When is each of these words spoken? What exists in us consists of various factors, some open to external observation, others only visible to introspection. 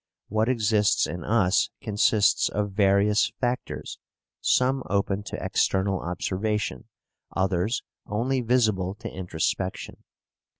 What 0.29 0.49
exists 0.49 1.05
in 1.05 1.23
us 1.23 1.69
consists 1.79 2.49
of 2.49 2.71
various 2.71 3.31
factors, 3.39 3.99
some 4.39 4.81
open 4.89 5.21
to 5.25 5.37
external 5.45 5.99
observation, 5.99 6.85
others 7.35 7.83
only 8.07 8.41
visible 8.41 8.95
to 8.95 9.11
introspection. 9.13 9.97